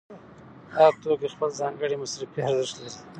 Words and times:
هر 0.75 0.91
توکی 1.01 1.27
خپل 1.33 1.49
ځانګړی 1.59 1.95
مصرفي 2.03 2.39
ارزښت 2.43 2.75
لري 2.79 2.97